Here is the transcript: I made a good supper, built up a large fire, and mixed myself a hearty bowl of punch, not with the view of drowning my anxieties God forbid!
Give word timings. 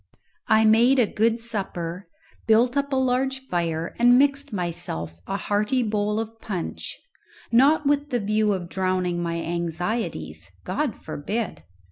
I 0.47 0.65
made 0.65 0.97
a 0.97 1.05
good 1.05 1.39
supper, 1.39 2.07
built 2.47 2.75
up 2.75 2.91
a 2.91 2.95
large 2.95 3.41
fire, 3.41 3.93
and 3.99 4.17
mixed 4.17 4.51
myself 4.51 5.19
a 5.27 5.37
hearty 5.37 5.83
bowl 5.83 6.19
of 6.19 6.41
punch, 6.41 6.99
not 7.51 7.85
with 7.85 8.09
the 8.09 8.19
view 8.19 8.51
of 8.53 8.67
drowning 8.67 9.21
my 9.21 9.39
anxieties 9.39 10.49
God 10.65 10.95
forbid! 11.03 11.61